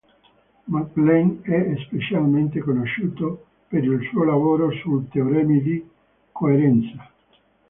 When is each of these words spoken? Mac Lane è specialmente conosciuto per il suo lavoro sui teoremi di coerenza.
Mac 0.65 0.95
Lane 0.95 1.41
è 1.43 1.75
specialmente 1.85 2.59
conosciuto 2.59 3.45
per 3.67 3.83
il 3.83 4.01
suo 4.09 4.23
lavoro 4.23 4.71
sui 4.71 5.07
teoremi 5.09 5.61
di 5.61 5.87
coerenza. 6.31 7.11